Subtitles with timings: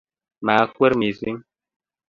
[0.45, 1.37] maakwer mising